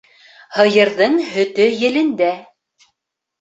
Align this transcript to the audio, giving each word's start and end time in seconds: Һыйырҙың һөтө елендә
Һыйырҙың 0.53 1.17
һөтө 1.33 1.67
елендә 1.83 2.31